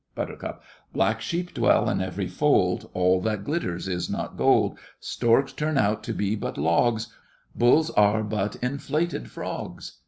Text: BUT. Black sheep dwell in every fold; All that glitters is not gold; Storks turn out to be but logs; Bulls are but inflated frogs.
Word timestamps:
BUT. 0.15 0.59
Black 0.93 1.21
sheep 1.21 1.53
dwell 1.53 1.87
in 1.87 2.01
every 2.01 2.27
fold; 2.27 2.89
All 2.95 3.21
that 3.21 3.43
glitters 3.43 3.87
is 3.87 4.09
not 4.09 4.35
gold; 4.35 4.79
Storks 4.99 5.53
turn 5.53 5.77
out 5.77 6.01
to 6.05 6.13
be 6.13 6.35
but 6.35 6.57
logs; 6.57 7.15
Bulls 7.53 7.91
are 7.91 8.23
but 8.23 8.55
inflated 8.63 9.29
frogs. 9.29 9.99